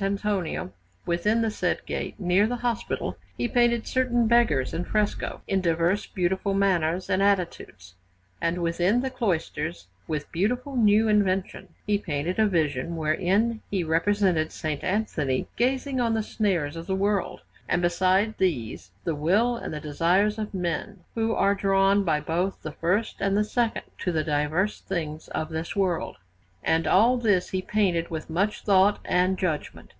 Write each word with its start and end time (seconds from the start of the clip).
Antonio 0.00 0.72
within 1.06 1.42
the 1.42 1.50
said 1.52 1.86
gate, 1.86 2.18
near 2.18 2.48
the 2.48 2.56
hospital, 2.56 3.16
he 3.38 3.46
painted 3.46 3.86
certain 3.86 4.26
beggars 4.26 4.74
in 4.74 4.82
fresco, 4.84 5.42
in 5.46 5.60
diverse 5.60 6.06
beautiful 6.08 6.54
manners 6.54 7.08
and 7.08 7.22
attitudes; 7.22 7.94
and 8.40 8.60
within 8.60 9.00
the 9.00 9.10
cloisters, 9.10 9.86
with 10.08 10.30
beautiful 10.32 10.72
and 10.72 10.84
new 10.84 11.06
invention, 11.06 11.68
he 11.86 11.98
painted 11.98 12.36
a 12.40 12.46
vision 12.48 12.96
wherein 12.96 13.60
he 13.70 13.84
represented 13.84 14.48
S. 14.48 14.64
Anthony 14.64 15.46
gazing 15.56 16.00
on 16.00 16.14
the 16.14 16.22
snares 16.24 16.74
of 16.74 16.88
the 16.88 16.96
world, 16.96 17.42
and 17.68 17.80
beside 17.80 18.36
these 18.38 18.90
the 19.04 19.14
will 19.14 19.54
and 19.56 19.72
the 19.72 19.78
desires 19.78 20.36
of 20.36 20.52
men, 20.52 20.98
who 21.14 21.32
are 21.32 21.54
drawn 21.54 22.02
by 22.02 22.18
both 22.18 22.60
the 22.60 22.72
first 22.72 23.18
and 23.20 23.36
the 23.36 23.44
second 23.44 23.84
to 23.98 24.10
the 24.10 24.24
diverse 24.24 24.80
things 24.80 25.28
of 25.28 25.48
this 25.48 25.76
world; 25.76 26.16
and 26.68 26.84
all 26.84 27.16
this 27.16 27.50
he 27.50 27.62
painted 27.62 28.10
with 28.10 28.28
much 28.28 28.64
thought 28.64 28.98
and 29.04 29.38
judgment. 29.38 29.92